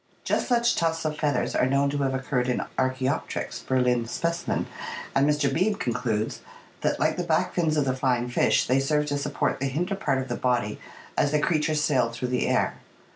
[0.23, 4.65] Just such tufts of feathers are known to have occurred in Arck Bopteryx (Berlin specimen),
[5.13, 5.53] and Mr.
[5.53, 6.41] Beebe concludes
[6.81, 9.93] that, like the back fins of the flying fish, they served to support the hinder
[9.93, 10.79] part of the body
[11.15, 12.77] as the creature sailed through the air.